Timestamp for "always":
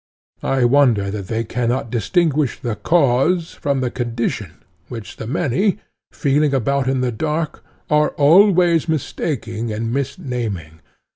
8.17-8.89